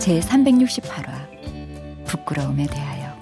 [0.00, 3.14] 제 368화 부끄러움에 대하여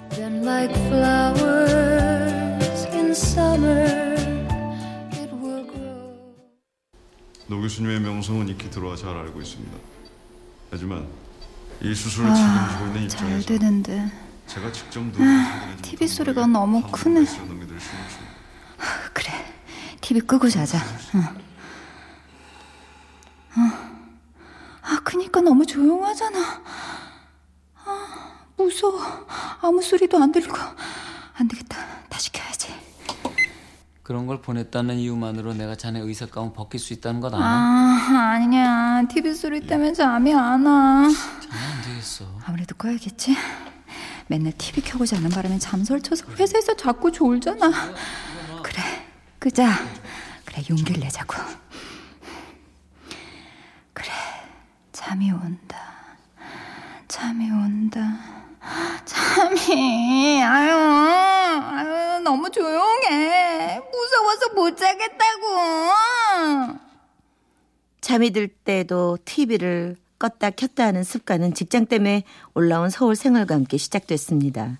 [7.47, 9.77] 노 교수님의 명성은 익히 들어와 잘 알고 있습니다.
[10.71, 11.05] 하지만
[11.81, 14.11] 이 수술을 아, 책임지고 있는 잘 입장에서 되는데
[14.47, 17.25] 제가 직접 아, TV 소리가 너무 크네.
[19.11, 19.33] 그래
[19.99, 20.79] TV 끄고 자자
[21.15, 21.23] 응.
[23.57, 23.89] 어.
[25.29, 26.39] 아 그니까 너무 조용하잖아.
[27.85, 28.99] 아 무서워.
[29.61, 30.57] 아무 소리도 안 들리고.
[31.35, 31.77] 안 되겠다.
[32.09, 32.73] 다시 켜야지.
[34.01, 37.45] 그런 걸 보냈다는 이유만으로 내가 자네 의사 가운 벗길 수 있다는 것 아나?
[37.45, 39.03] 아 아니야.
[39.07, 41.09] TV 소리 때문에 잠이 안와.
[41.09, 42.25] 자네 안 되겠어.
[42.45, 43.37] 아무래도 꺼야겠지.
[44.27, 47.69] 맨날 TV 켜고 자는 바람에 잠 설 쳐서 회사에서 자꾸 졸잖아.
[48.63, 48.81] 그래
[49.37, 49.69] 끄자.
[50.45, 51.35] 그래 용기를 내자고
[53.93, 54.09] 그래
[55.09, 55.75] 잠이 온다
[57.07, 57.99] 잠이 온다
[59.05, 65.47] 잠이 아유 아유 너무 조용해 무서워서 못 자겠다고
[68.01, 74.77] 잠이 들 때도 TV를 껐다 켰다 하는 습관은 직장 때문에 올라온 서울 생활과 함께 시작됐습니다.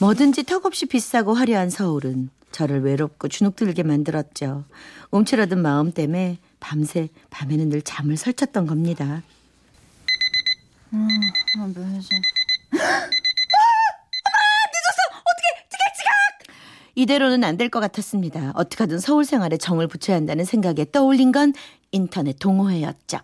[0.00, 4.64] 뭐든지 턱없이 비싸고 화려한 서울은 저를 외롭고 주눅들게 만들었죠.
[5.12, 9.22] 움츠러든 마음 때문에 밤새 밤에는 늘 잠을 설쳤던 겁니다.
[10.92, 12.08] 아, 뭐지?
[16.94, 18.52] 이대로는 안 될 것 같았습니다.
[18.56, 21.52] 어떻게든 서울 생활에 정을 붙여야 한다는 생각에 떠올린 건
[21.92, 23.18] 인터넷 동호회였죠.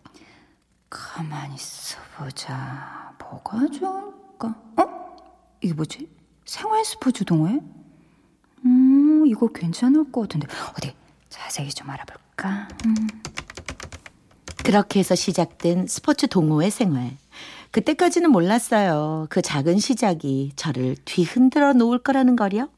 [0.88, 3.14] 가만히 있어보자.
[3.18, 4.54] 뭐가 좋을까?
[4.76, 5.16] 어?
[5.60, 6.08] 이게 뭐지?
[6.44, 7.58] 생활 스포츠 동호회?
[8.64, 10.46] 음, 이거 괜찮을 것 같은데.
[10.76, 10.94] 어디
[11.28, 12.68] 자세히 좀 알아볼까?
[12.86, 12.94] 음.
[14.64, 17.16] 그렇게 해서 시작된 스포츠 동호회 생활.
[17.74, 19.26] 그때까지는 몰랐어요.
[19.30, 22.68] 그 작은 시작이 저를 뒤흔들어 놓을 거라는 거요.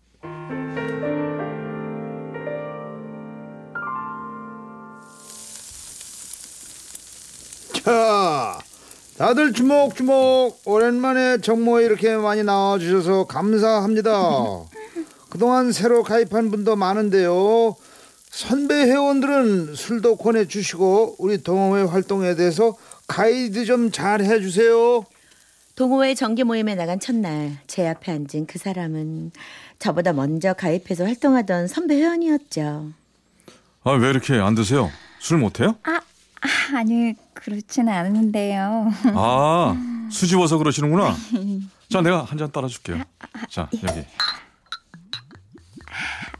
[7.75, 8.59] 자,
[9.19, 10.63] 다들 주목주목.
[10.65, 14.13] 오랜만에 정모에 이렇게 많이 나와주셔서 감사합니다.
[15.29, 17.77] 그동안 새로 가입한 분도 많은데요.
[18.41, 22.77] 선배 회원들은 술도 권해주시고 우리 동호회 활동에 대해서
[23.07, 25.07] 가이드 좀 잘 해주세요.
[25.75, 29.31] 동호회 정기 모임에 나간 첫날 제 앞에 앉은 그 사람은
[29.79, 32.93] 저보다 먼저 가입해서 활동하던 선배 회원이었죠.
[33.85, 34.91] 아 왜 이렇게 안 드세요?
[35.19, 35.77] 술 못해요?
[35.85, 38.91] 아, 아, 아니, 그렇진 않은데요.
[39.15, 39.75] 아
[40.13, 41.17] 수지워서 그러시는구나.
[41.89, 43.03] 자 내가 한 잔 따라줄게요.
[43.49, 44.01] 자 여기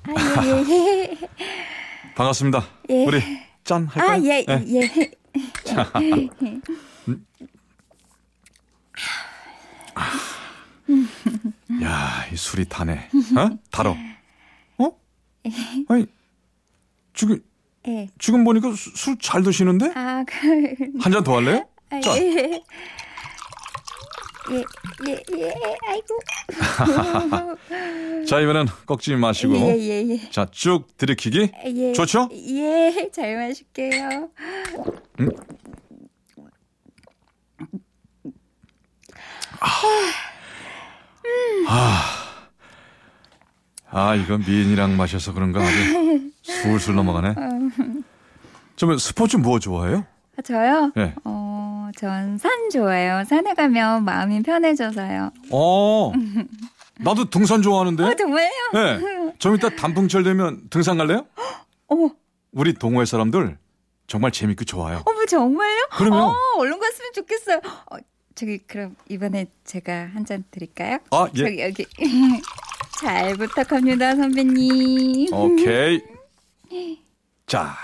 [0.09, 1.19] 아, 예, 예.
[2.17, 2.65] 반갑습니다.
[2.89, 3.05] 예.
[3.05, 3.21] 우리
[3.63, 4.11] 짠 할까요?
[4.13, 4.65] 아, 예, 네.
[4.73, 4.91] 예.
[11.83, 13.09] 야, 이 술이 다네.
[13.37, 13.51] 어?
[13.71, 13.95] 달어.
[14.79, 14.91] 어?
[15.89, 16.07] 아니,
[17.13, 17.39] 지금,
[17.87, 18.09] 예.
[18.19, 19.93] 지금 보니까 술 잘 드시는데?
[19.95, 21.69] 아, 그, 한잔 더 할래요?
[21.91, 22.13] 아, 자.
[24.51, 24.65] 예.
[25.09, 26.19] 예, 예, 예, 아이고.
[28.27, 29.55] 자, 이번엔 꺾지 마시고.
[29.57, 30.31] 예, 예, 예.
[30.31, 31.51] 자, 쭉 들이키기.
[31.65, 31.93] 예.
[31.93, 32.29] 좋죠?
[32.33, 34.31] 예, 잘 마실게요.
[43.99, 47.35] 아, 이건 미인이랑 마셔서 그런가 아주 술술 넘어가네.
[48.77, 50.05] 저면 스포츠 뭐 좋아해요?
[50.39, 50.93] 아, 저요?
[50.99, 51.15] 예.
[51.25, 53.25] 어, 전 산 좋아해요.
[53.25, 55.31] 산에 가면 마음이 편해져서요.
[55.51, 56.13] 어,
[57.01, 58.03] 나도 등산 좋아하는데.
[58.05, 58.51] 어, 정말요?
[58.75, 59.33] 네.
[59.39, 61.27] 좀 이따 단풍철 되면 등산 갈래요?
[61.89, 62.11] 어머,
[62.53, 63.57] 우리 동호회 사람들
[64.07, 65.03] 정말 재밌고 좋아요.
[65.07, 65.89] 어머, 정말요?
[65.93, 66.17] 그럼요.
[66.17, 67.61] 어, 얼른 갔으면 좋겠어요.
[67.91, 67.97] 어,
[68.35, 70.99] 저기, 그럼 이번에 제가 한 잔 드릴까요?
[71.11, 71.39] 아, 예.
[71.39, 71.87] 저기, 여기.
[73.01, 75.33] 잘 부탁합니다, 선배님.
[75.33, 76.03] 오케이.
[77.47, 77.75] 자,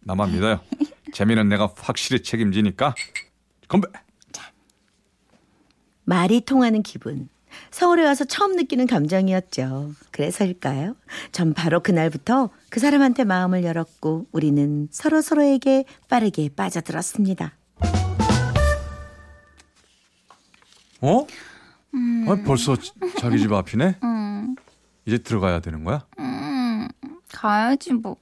[0.00, 0.60] 나만 믿어요.
[1.12, 2.94] 재미는 내가 확실히 책임지니까.
[3.68, 3.88] 건배.
[6.04, 7.28] 말이 통하는 기분.
[7.70, 9.92] 서울에 와서 처음 느끼는 감정이었죠.
[10.10, 10.96] 그래서일까요?
[11.32, 17.52] 전 바로 그날부터 그 사람한테 마음을 열었고 우리는 서로 서로에게 빠르게 빠져들었습니다.
[21.00, 21.26] 어?
[22.26, 22.76] 아, 벌써
[23.18, 23.98] 자기 집 앞이네?
[25.06, 26.06] 이제 들어가야 되는 거야?
[26.18, 26.88] 음,
[27.32, 28.16] 가야지 뭐.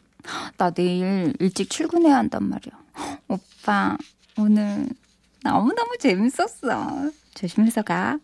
[0.57, 2.75] 나 내일 일찍 출근해야 한단 말이야.
[3.29, 3.97] 오빠,
[4.39, 4.89] 오늘
[5.43, 7.11] 너무너무 재밌었어.
[7.35, 8.19] 조심해서 가.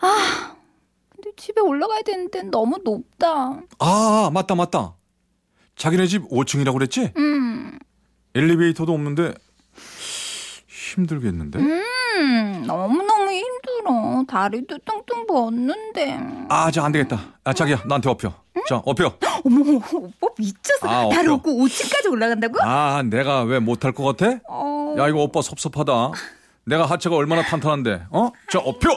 [0.00, 0.54] 아,
[1.14, 3.60] 근데 집에 올라가야 되는데 너무 높다.
[3.78, 4.94] 아, 맞다, 맞다.
[5.76, 7.12] 자기네 집 5층이라고 그랬지?
[7.16, 7.78] 음,
[8.34, 9.34] 엘리베이터도 없는데
[10.68, 11.58] 힘들겠는데?
[11.58, 14.24] 음, 너무너무 힘들어.
[14.28, 16.18] 다리도 뚱뚱 붓는데.
[16.48, 17.34] 아, 자, 안 되겠다.
[17.44, 18.32] 아, 자기야, 나한테 업혀.
[18.68, 19.16] 자, 업혀.
[19.44, 20.88] 어머, 오빠 미쳤어.
[20.88, 21.34] 아, 없어.
[21.34, 22.58] 없고 5층까지 올라간다고?
[22.62, 24.38] 아, 내가 왜 못할 것 같아?
[24.48, 26.12] 어, 야, 이거 오빠 섭섭하다.
[26.64, 28.30] 내가 하체가 얼마나 탄탄한데, 어?
[28.50, 28.90] 자, 업혀!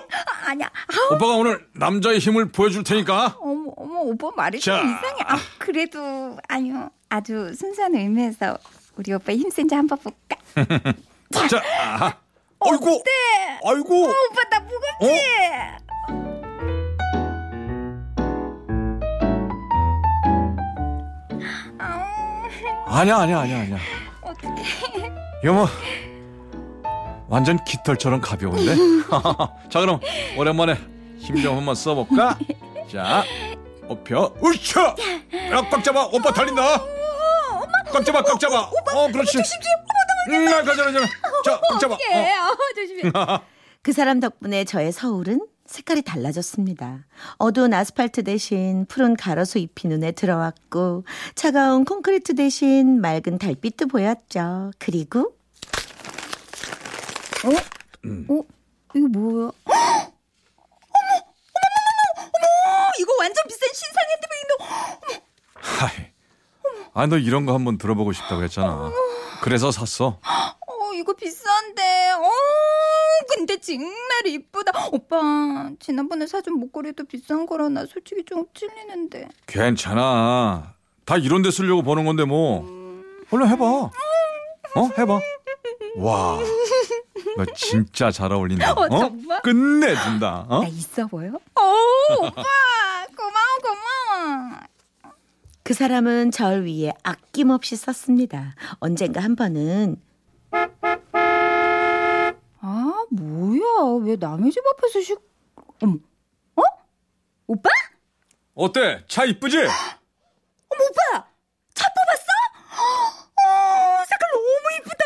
[0.45, 0.69] 아니야.
[1.09, 3.37] 아우, 오빠가 오늘 남자의 힘을 보여줄 테니까.
[3.39, 4.77] 어머, 어머, 오빠 말이 자.
[4.77, 5.23] 좀 이상해.
[5.25, 6.89] 아, 그래도, 아니요.
[7.09, 8.57] 아주 순수한 의미에서
[8.97, 10.35] 우리 오빠 힘 센지 한번 볼까?
[11.49, 11.61] 자,
[11.99, 12.13] 아,
[12.59, 13.03] 아이고!
[13.65, 14.01] 아이고!
[14.03, 15.21] 오빠 나 무겁지?
[22.95, 23.77] 아니야, 아니야, 아니야, 아니야.
[24.21, 24.63] 어떡해.
[25.43, 25.67] 이거 뭐,
[27.27, 28.75] 완전 깃털처럼 가벼운데?
[29.69, 29.99] 자, 그럼,
[30.37, 30.75] 오랜만에
[31.17, 32.37] 힘 좀 한번 써볼까?
[32.91, 33.23] 자,
[33.87, 34.95] 업혀, 으쌰!
[35.51, 36.05] 야, 꽉 잡아!
[36.05, 36.83] 오빠 달린다!
[37.91, 38.61] 꽉 잡아, 꽉 잡아!
[38.93, 39.37] 어, 그렇지.
[40.29, 40.99] 음, 아, 가자, 가자.
[41.45, 41.97] 자, 꽉 잡아.
[42.11, 42.51] 예, 어.
[42.51, 43.11] 어, 조심해.
[43.81, 47.05] 그 사람 덕분에 저의 서울은 색깔이 달라졌습니다.
[47.37, 51.05] 어두운 아스팔트 대신 푸른 가로수 잎이 눈에 들어왔고
[51.35, 54.71] 차가운 콘크리트 대신 맑은 달빛도 보였죠.
[54.77, 55.35] 그리고
[57.45, 57.49] 어?
[58.33, 58.41] 어?
[58.95, 59.51] 이거 뭐야?
[59.65, 59.75] 어머!
[59.75, 61.13] 어머!
[61.15, 61.71] 어머!
[62.23, 62.91] 어머!
[62.99, 65.23] 이거 완전 비싼 신상 핸드백인데.
[65.55, 66.13] 하이.
[66.93, 68.91] 아, 너 이런 거 한번 들어보고 싶다고 했잖아.
[69.41, 70.19] 그래서 샀어.
[70.93, 72.11] 어, 이거 비싼데.
[72.11, 72.29] 어,
[73.29, 73.91] 근데 정말
[74.27, 74.71] 이쁘다.
[74.91, 79.27] 오빠, 지난번에 사준 목걸이도 비싼 거라 나 솔직히 좀 찔리는데.
[79.47, 80.75] 괜찮아.
[81.05, 82.65] 다 이런 데 쓰려고 버는 건데 뭐.
[83.31, 83.65] 얼른 해봐.
[83.65, 84.89] 어?
[84.97, 85.19] 해봐.
[85.97, 86.39] 와.
[87.37, 88.73] 너 진짜 잘 어울린다.
[88.73, 89.41] 어, 정말?
[89.41, 90.45] 끝내준다.
[90.47, 90.61] 어?
[90.61, 91.29] 나 있어 보여?
[91.29, 92.43] 오, 오빠!
[93.15, 94.59] 고마워, 고마워.
[95.63, 98.55] 그 사람은 절 위해 아낌없이 썼습니다.
[98.79, 99.97] 언젠가 한 번은
[102.61, 104.03] 아, 뭐야.
[104.05, 105.19] 왜 남의 집 앞에서 식,
[105.81, 105.95] 어머.
[106.55, 106.61] 어?
[107.47, 107.69] 오빠?
[108.55, 109.03] 어때?
[109.07, 109.57] 차 이쁘지?
[109.59, 109.69] 어머,
[110.89, 111.25] 오빠!
[111.73, 112.23] 차 뽑았어?
[113.43, 115.03] 어, 색깔 너무 이쁘다.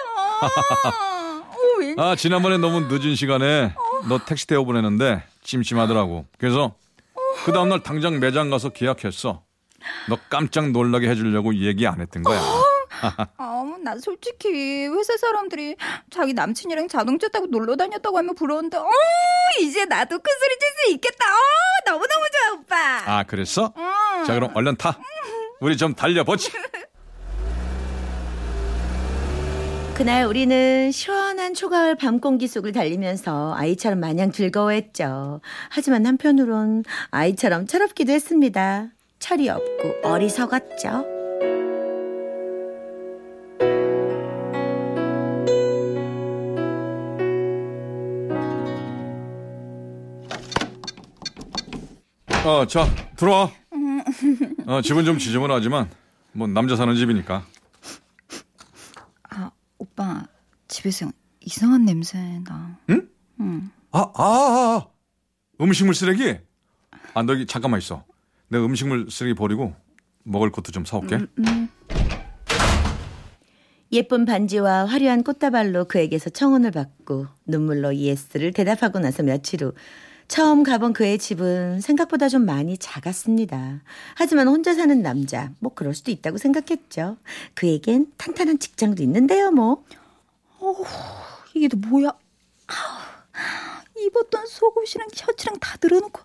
[2.02, 2.10] 어.
[2.12, 3.74] 아, 지난번에 너무 늦은 시간에
[4.08, 6.26] 너 택시 태워 보내는데 찜찜하더라고.
[6.38, 6.76] 그래서
[7.46, 9.44] 그 다음날 당장 매장 가서 계약했어.
[10.10, 12.42] 너 깜짝 놀라게 해주려고 얘기 안 했던 거야.
[13.38, 13.47] 아,
[13.88, 15.78] 나 솔직히 회사 사람들이
[16.10, 18.90] 자기 남친이랑 자동차 타고 놀러 다녔다고 하면 부러운데, 어,
[19.62, 21.26] 이제 나도 큰 소리 칠 수 있겠다.
[21.26, 23.18] 어, 너무너무 좋아, 오빠.
[23.18, 23.74] 아, 그랬어?
[23.78, 24.26] 응.
[24.26, 25.00] 자, 그럼 얼른 타.
[25.62, 26.52] 우리 좀 달려보자.
[29.96, 35.40] 그날 우리는 시원한 초가을 밤 공기 속을 달리면서 아이처럼 마냥 즐거워했죠.
[35.70, 38.90] 하지만 한편으론 아이처럼 철없기도 했습니다.
[39.20, 41.17] 철이 없고 어리석었죠.
[52.48, 52.88] 어, 자,
[53.18, 53.52] 들어와.
[54.68, 55.90] 어, 집은 좀 지저분하지만,
[56.32, 57.46] 뭐, 남자 사는 집이니까.
[59.32, 60.26] 아, 오빠,
[60.70, 61.12] 집에서
[61.42, 62.80] 이상한 냄새 나.
[63.92, 64.88] 아, 아, 아, 아.
[65.60, 66.38] 음식물 쓰레기?
[67.14, 68.06] 아, 너 여기 잠깐만 있어.
[68.48, 69.76] 내가 음식물 쓰레기 버리고
[70.24, 71.20] 먹을 것도 좀 사올게.
[73.92, 79.74] 예쁜 반지와 화려한 꽃다발로 그에게서 청혼을 받고 눈물로 예스를 대답하고 나서 며칠 후
[80.28, 83.82] 처음 가본 그의 집은 생각보다 좀 많이 작았습니다.
[84.16, 87.18] 하지만 혼자 사는 남자, 뭐 그럴 수도 있다고 생각했죠.
[87.54, 89.86] 그에겐 탄탄한 직장도 있는데요, 뭐.
[91.54, 92.10] 이게 또 뭐야?
[92.68, 96.22] 아우, 입었던 속옷이랑 셔츠랑 다 늘어놓고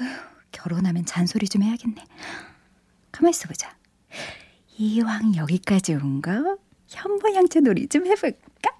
[0.00, 0.08] 어휴,
[0.50, 2.04] 결혼하면 잔소리 좀 해야겠네.
[3.12, 3.74] 가만 있어 보자.
[4.76, 6.58] 이왕 여기까지 온 거
[6.88, 8.70] 현모양처 놀이 좀 해볼까?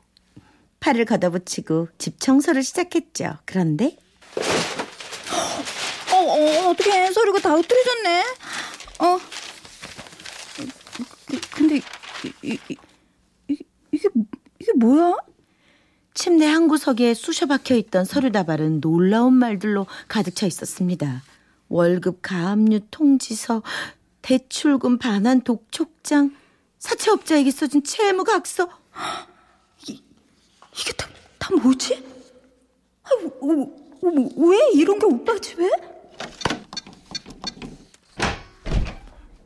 [0.80, 3.37] 팔을 걷어붙이고 집 청소를 시작했죠.
[3.45, 3.97] 그런데
[6.12, 8.25] 어, 어 어떻게 소리가 다 흩어졌네.
[9.00, 9.18] 어.
[11.26, 11.80] 그, 근데 이,
[12.42, 12.76] 이, 이,
[13.49, 13.58] 이,
[13.92, 14.08] 이게
[14.58, 15.16] 이게 뭐야?
[16.14, 21.22] 침대 한 구석에 쑤셔 박혀 있던 서류 다발은 놀라운 말들로 가득 차 있었습니다.
[21.68, 23.62] 월급 가압류 통지서,
[24.22, 26.34] 대출금 반환 독촉장,
[26.78, 28.68] 사채업자에게 써준 채무 각서.
[29.87, 31.08] 이게 다,
[31.38, 32.04] 다 뭐지?
[33.04, 35.69] 아, 어, 어, 왜 이런 게 오빠 집에?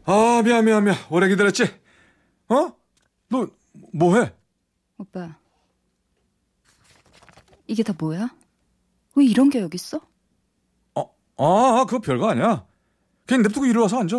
[0.06, 1.64] 아 미안 미안 미안 오래 기다렸지?
[2.49, 2.73] 어?
[3.28, 3.46] 너
[3.92, 4.32] 뭐해?
[4.99, 5.37] 오빠.
[7.66, 8.28] 이게 다 뭐야?
[9.16, 10.00] 왜 이런 게 여기 있어?
[10.94, 12.66] 어, 아 그거 별거 아니야.
[13.26, 14.16] 그냥 냅두고 이리 와서 앉아.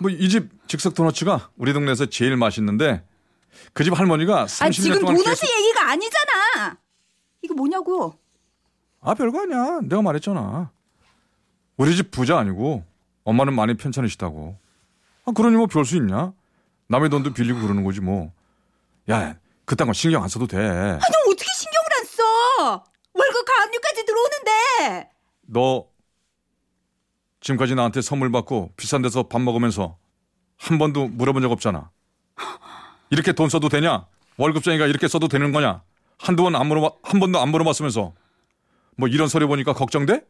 [0.00, 3.04] 뭐 이 집 즉석 도너츠가 우리 동네에서 제일 맛있는데
[3.74, 6.78] 그 집 할머니가 30년 아 지금 동안 도넛이 계속- 얘기가 아니잖아.
[7.42, 8.18] 이거 뭐냐고?
[9.04, 9.80] 아 별거 아니야.
[9.82, 10.70] 내가 말했잖아.
[11.76, 12.84] 우리 집 부자 아니고
[13.24, 14.56] 엄마는 많이 편찮으시다고.
[15.26, 16.32] 아 그러니 뭐 별 수 있냐?
[16.88, 18.32] 남의 돈도 빌리고 그러는 거지 뭐.
[19.10, 20.58] 야 그딴 거 신경 안 써도 돼.
[20.58, 22.84] 너 어떻게 신경을 안 써?
[23.12, 25.10] 월급 가압류까지 들어오는데.
[25.46, 25.86] 너
[27.40, 29.98] 지금까지 나한테 선물 받고 비싼 데서 밥 먹으면서
[30.56, 31.90] 한 번도 물어본 적 없잖아.
[33.10, 34.06] 이렇게 돈 써도 되냐?
[34.38, 35.82] 월급쟁이가 이렇게 써도 되는 거냐?
[36.18, 38.14] 한두 번 안 물어봐, 한 번도 안 물어봤으면서.
[38.96, 40.24] 뭐 이런 소리 보니까 걱정돼?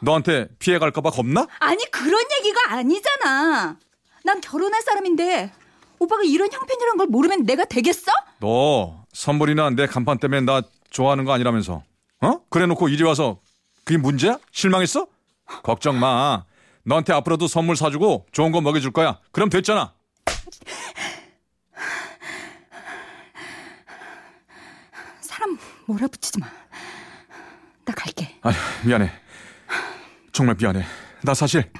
[0.00, 1.46] 너한테 피해 갈까봐 겁나?
[1.58, 3.76] 아니 그런 얘기가 아니잖아.
[4.24, 5.52] 난 결혼할 사람인데
[5.98, 8.12] 오빠가 이런 형편이란 걸 모르면 내가 되겠어?
[8.40, 11.82] 너 선물이나 내 간판 때문에 나 좋아하는 거 아니라면서.
[12.20, 12.40] 어?
[12.50, 13.40] 그래 놓고 이리 와서
[13.84, 14.38] 그게 문제야?
[14.52, 15.06] 실망했어?
[15.62, 16.44] 걱정 마.
[16.84, 19.18] 너한테 앞으로도 선물 사주고 좋은 거 먹여줄 거야.
[19.32, 19.92] 그럼 됐잖아.
[25.20, 26.46] 사람 몰아붙이지 마.
[27.88, 28.38] 나 갈게.
[28.42, 28.52] 아
[28.84, 29.10] 미안해.
[30.32, 30.84] 정말 미안해.
[31.22, 31.70] 나 사실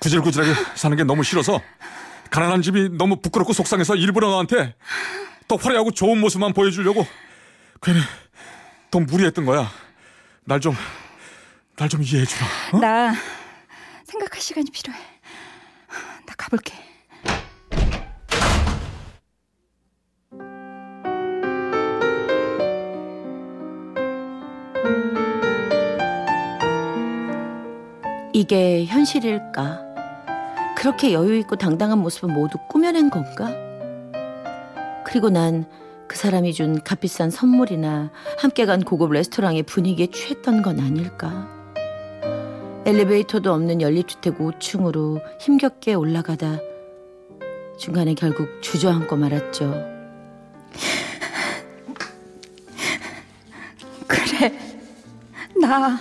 [0.00, 1.62] 구질구질하게 사는 게 너무 싫어서
[2.30, 4.74] 가난한 집이 너무 부끄럽고 속상해서 일부러 너한테
[5.48, 7.06] 더 화려하고 좋은 모습만 보여주려고
[7.80, 8.00] 괜히
[8.90, 9.70] 더 무리했던 거야.
[10.44, 10.76] 날 좀,
[11.76, 12.46] 날 좀 이해해 주라.
[12.72, 12.78] 어?
[12.78, 13.14] 나
[14.04, 14.98] 생각할 시간이 필요해.
[16.26, 16.74] 나 가볼게.
[28.34, 29.80] 이게 현실일까?
[30.76, 33.50] 그렇게 여유 있고 당당한 모습을 모두 꾸며낸 건가?
[35.06, 35.64] 그리고 난
[36.06, 41.48] 그 사람이 준 값비싼 선물이나 함께 간 고급 레스토랑의 분위기에 취했던 건 아닐까?
[42.86, 46.60] 엘리베이터도 없는 연립주택 5층으로 힘겹게 올라가다
[47.78, 49.74] 중간에 결국 주저앉고 말았죠.
[54.06, 54.52] 그래.
[55.60, 55.98] 나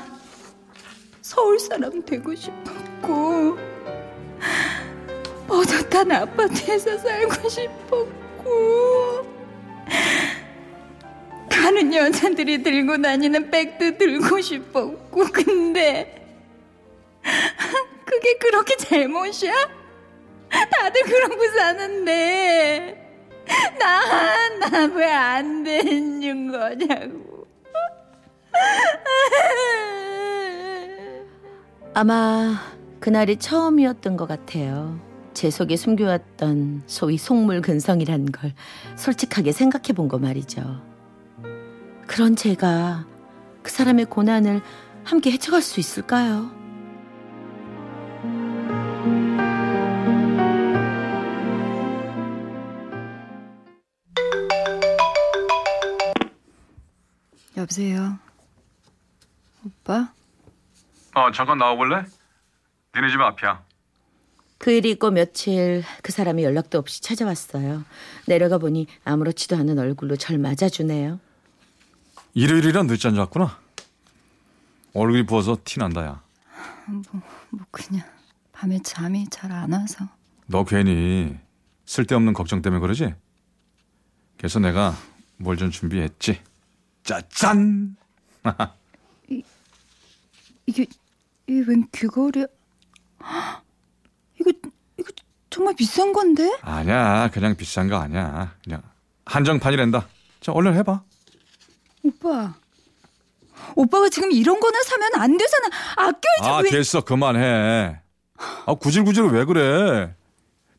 [1.34, 3.58] 서울 사람 되고 싶었고
[5.48, 9.26] 버젓한 아파트에서 살고 싶었고
[11.50, 16.20] 가는 여자들이 들고 다니는 백도 들고 싶었고 근데
[18.06, 19.54] 그게 그렇게 잘못이야?
[20.72, 23.00] 다들 그러고 사는데
[23.80, 24.04] 나
[24.60, 27.48] 나 왜 안 되는 거냐고
[31.94, 32.56] 아마
[33.00, 35.00] 그날이 처음이었던 것 같아요.
[35.34, 38.54] 제 속에 숨겨왔던 소위 속물 근성이란 걸
[38.98, 40.82] 솔직하게 생각해 본 거 말이죠.
[42.08, 43.06] 그런 제가
[43.64, 44.62] 그 사람의 고난을
[45.04, 46.52] 함께 헤쳐갈 수 있을까요?
[57.58, 58.18] 여보세요.
[59.66, 60.13] 오빠?
[61.16, 62.06] 어, 잠깐 나와볼래?
[62.96, 63.64] 니네 집 앞이야.
[64.58, 67.84] 그 일이 있고 며칠 그 사람이 연락도 없이 찾아왔어요.
[68.28, 71.20] 내려가 보니 아무렇지도 않은 얼굴로 절 맞아주네요.
[72.34, 73.60] 일요일이라 늦지 않았구나.
[74.94, 76.22] 얼굴이 부어서 티 난다, 야.
[77.50, 78.04] 뭐 그냥
[78.52, 80.06] 밤에 잠이 잘 안 와서.
[80.48, 81.36] 너 괜히
[81.86, 83.14] 쓸데없는 걱정 때문에 그러지?
[84.38, 84.96] 그래서 내가
[85.38, 86.42] 뭘 좀 준비했지.
[87.04, 87.98] 짜잔!
[90.66, 90.86] 이게
[91.48, 92.46] 이게 웬 귀걸이?
[93.22, 93.64] 헉!
[94.40, 94.52] 이거
[94.98, 95.12] 이거
[95.50, 96.58] 정말 비싼 건데?
[96.62, 98.56] 아니야, 그냥 비싼 거 아니야.
[98.64, 98.82] 그냥
[99.26, 100.08] 한정판이란다.
[100.42, 101.04] 자, 얼른 해봐.
[102.04, 102.56] 오빠.
[103.76, 105.68] 오빠가 지금 이런 거나 사면 안 되잖아.
[105.96, 106.70] 아껴야지 아, 왜?
[106.70, 107.02] 됐어.
[107.02, 108.00] 그만해.
[108.66, 110.14] 아, 구질구질 왜 그래?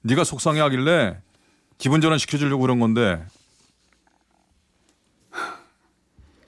[0.02, 1.18] 네가 속상해하길래
[1.78, 3.24] 기분 전환 시켜주려고 그런 건데.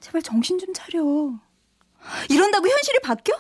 [0.01, 1.01] 제발 정신 좀 차려.
[2.29, 3.35] 이런다고 현실이 바뀌어?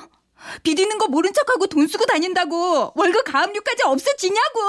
[0.62, 4.60] 빚 있는 거 모른 척하고 돈 쓰고 다닌다고 월급 가압류까지 없어지냐고?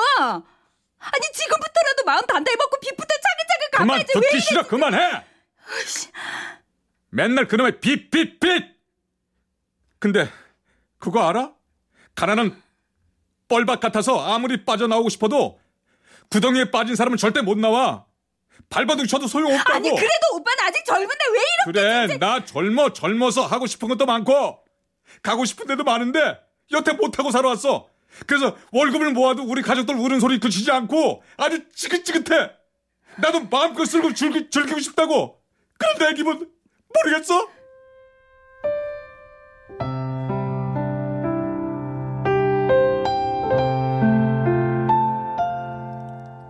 [1.00, 4.63] 아니 지금부터라도 마음 단단히 먹고 빚부터 차근차근 그만 갚아야지 듣기 왜 싫어.
[4.67, 5.25] 그만해.
[7.09, 8.65] 맨날 그놈의 빚, 빚, 빚.
[10.00, 10.29] 근데
[11.00, 11.51] 그거 알아?
[12.15, 12.62] 가난한
[13.47, 15.59] 뻘밭 같아서 아무리 빠져나오고 싶어도
[16.29, 18.05] 구덩이에 빠진 사람은 절대 못 나와.
[18.69, 19.74] 발바닥 쳐도 소용없다고.
[19.74, 24.59] 아니 그래도 오빠는 아직 젊은데 왜 이렇게 그래 나 젊어 젊어서 하고 싶은 것도 많고
[25.21, 26.39] 가고 싶은 데도 많은데
[26.71, 27.88] 여태 못하고 살아왔어
[28.25, 32.51] 그래서 월급을 모아도 우리 가족들 우는 소리 그치지 않고 아주 지긋지긋해
[33.17, 35.39] 나도 마음껏 쓸고 즐기, 즐기고 싶다고
[35.77, 36.50] 그럼 내 기분
[36.93, 37.50] 모르겠어?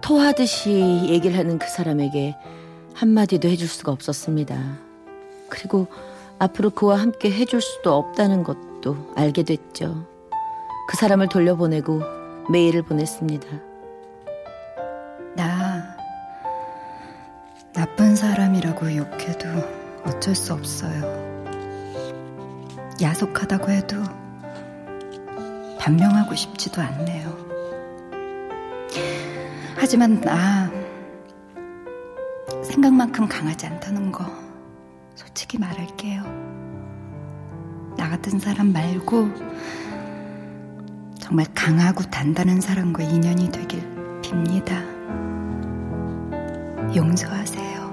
[0.01, 0.71] 토하듯이
[1.09, 2.35] 얘기를 하는 그 사람에게
[2.93, 4.79] 한마디도 해줄 수가 없었습니다.
[5.49, 5.87] 그리고
[6.39, 10.05] 앞으로 그와 함께 해줄 수도 없다는 것도 알게 됐죠.
[10.87, 12.01] 그 사람을 돌려보내고
[12.49, 13.47] 메일을 보냈습니다.
[15.35, 15.97] 나
[17.73, 19.47] 나쁜 사람이라고 욕해도
[20.05, 21.27] 어쩔 수 없어요.
[23.01, 23.97] 야속하다고 해도
[25.79, 27.37] 변명하고 싶지도 않네요.
[29.75, 30.71] 하지만 나
[32.63, 34.46] 생각만큼 강하지 않다는 거
[35.17, 36.21] 솔직히 말할게요.
[37.97, 39.29] 나 같은 사람 말고
[41.19, 43.81] 정말 강하고 단단한 사람과 인연이 되길
[44.21, 44.85] 빕니다.
[46.95, 47.87] 용서하세요.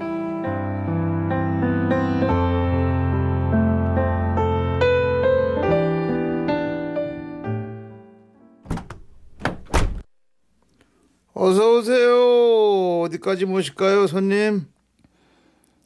[11.33, 13.01] 어서 오세요.
[13.01, 14.74] 어디까지 모실까요, 손님?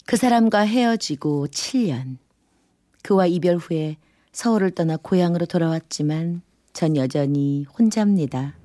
[0.10, 2.18] 그 사람과 헤어지고 7년.
[3.04, 3.98] 그와 이별 후에
[4.32, 6.42] 서울을 떠나 고향으로 돌아왔지만
[6.74, 8.56] 전 여전히 혼자입니다.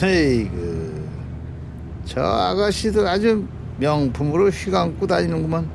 [0.00, 1.08] 에이그,
[2.04, 3.48] 저 아가씨도 아주
[3.78, 5.68] 명품으로 휘감고 다니는구만.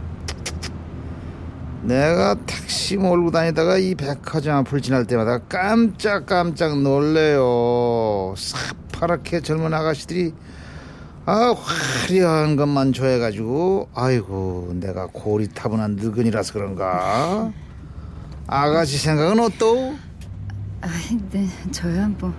[1.82, 8.34] 내가 택시 몰고 다니다가 이 백화점 앞을 지날 때마다 깜짝깜짝 놀래요.
[8.38, 10.32] 새파랗게 젊은 아가씨들이
[11.26, 17.52] 아 화려한 것만 좋아해가지고 아이고 내가 고리타분한 늙은이라서 그런가
[18.48, 19.94] 아가씨 생각은 어떠?
[20.82, 20.88] 아,
[21.32, 22.34] 네, 저야 뭐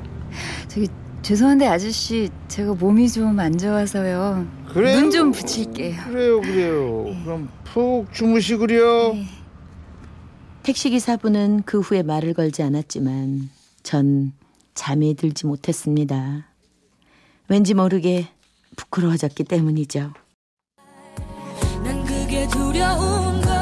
[0.69, 0.87] 저기
[1.23, 4.47] 죄송한데 아저씨 제가 몸이 좀 안 좋아서요.
[4.71, 5.01] 그래요?
[5.01, 6.03] 눈 좀 붙일게요.
[6.05, 9.15] 그래요 그래요 그럼 푹 주무시구려
[10.63, 13.49] 택시기사분은 그 후에 말을 걸지 않았지만
[13.83, 14.33] 전
[14.75, 16.47] 잠에 들지 못했습니다.
[17.49, 18.29] 왠지 모르게
[18.77, 20.13] 부끄러워졌기 때문이죠.
[22.51, 23.55] 두려운 걸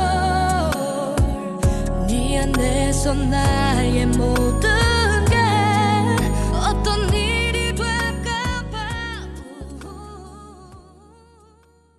[2.09, 4.82] 네 안에서 나의 모든